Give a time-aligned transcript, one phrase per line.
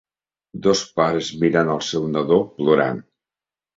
[0.67, 3.07] Dos pares mirant el seu nadó plorant.